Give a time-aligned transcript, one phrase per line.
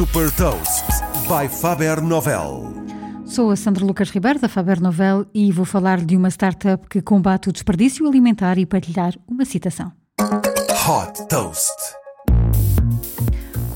[0.00, 0.86] Super Toast
[1.28, 2.72] by Faber Novel.
[3.26, 7.02] Sou a Sandra Lucas Ribeiro da Faber Novel e vou falar de uma startup que
[7.02, 9.92] combate o desperdício alimentar e partilhar uma citação.
[10.18, 11.99] Hot Toast.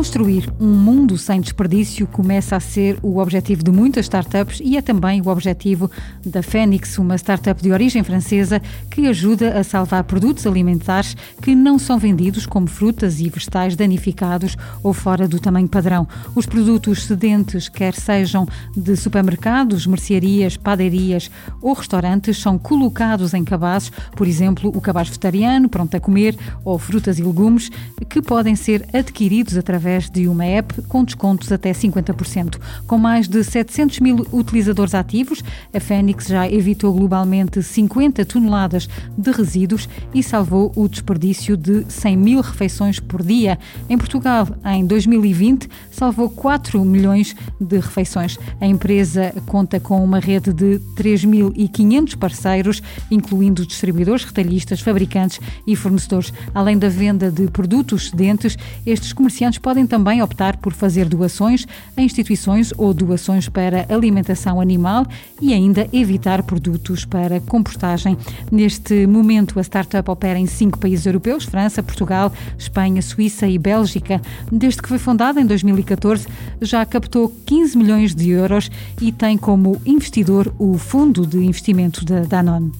[0.00, 4.80] Construir um mundo sem desperdício começa a ser o objetivo de muitas startups e é
[4.80, 5.90] também o objetivo
[6.24, 11.78] da Fênix, uma startup de origem francesa que ajuda a salvar produtos alimentares que não
[11.78, 16.08] são vendidos como frutas e vegetais danificados ou fora do tamanho padrão.
[16.34, 21.30] Os produtos sedentes, quer sejam de supermercados, mercearias, padarias
[21.60, 26.78] ou restaurantes, são colocados em cabazes, por exemplo, o cabaz vegetariano, pronto a comer, ou
[26.78, 27.70] frutas e legumes,
[28.08, 32.58] que podem ser adquiridos através através de uma app com descontos até 50%.
[32.86, 35.42] Com mais de 700 mil utilizadores ativos,
[35.74, 42.16] a Fênix já evitou globalmente 50 toneladas de resíduos e salvou o desperdício de 100
[42.16, 43.58] mil refeições por dia.
[43.88, 48.38] Em Portugal, em 2020, salvou 4 milhões de refeições.
[48.60, 56.32] A empresa conta com uma rede de 3.500 parceiros, incluindo distribuidores, retalhistas, fabricantes e fornecedores.
[56.54, 61.64] Além da venda de produtos sedentes, estes comerciantes podem podem também optar por fazer doações
[61.96, 65.06] a instituições ou doações para alimentação animal
[65.40, 68.18] e ainda evitar produtos para compostagem.
[68.50, 74.20] Neste momento, a startup opera em cinco países europeus: França, Portugal, Espanha, Suíça e Bélgica.
[74.50, 76.26] Desde que foi fundada em 2014,
[76.60, 78.68] já captou 15 milhões de euros
[79.00, 82.72] e tem como investidor o Fundo de Investimento da Danone.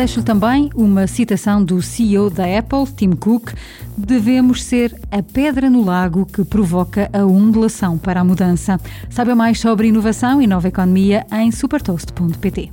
[0.00, 3.52] Deixo também uma citação do CEO da Apple, Tim Cook:
[3.98, 8.80] Devemos ser a pedra no lago que provoca a ondulação para a mudança.
[9.10, 12.72] Saiba mais sobre inovação e nova economia em supertoast.pt.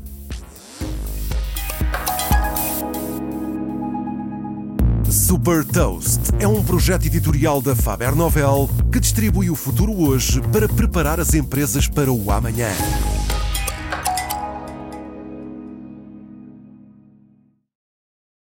[5.09, 10.70] Super Toast é um projeto editorial da Faber Novel que distribui o futuro hoje para
[10.70, 12.70] preparar as empresas para o amanhã.